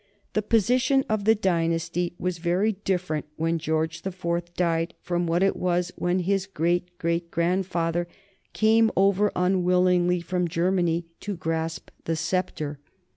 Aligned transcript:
The 0.33 0.41
position 0.41 1.05
of 1.07 1.25
the 1.25 1.35
dynasty 1.35 2.15
was 2.17 2.39
very 2.39 2.71
different 2.71 3.27
when 3.35 3.59
George 3.59 4.01
the 4.01 4.11
Fourth 4.11 4.55
died 4.55 4.95
from 5.03 5.27
what 5.27 5.43
it 5.43 5.55
was 5.55 5.91
when 5.95 6.21
his 6.21 6.47
great 6.47 6.97
great 6.97 7.29
grandfather 7.29 8.07
came 8.51 8.89
over 8.97 9.31
unwillingly 9.35 10.19
from 10.19 10.47
Germany 10.47 11.05
to 11.19 11.35
grasp 11.35 11.91
the 12.05 12.15
sceptre. 12.15 12.79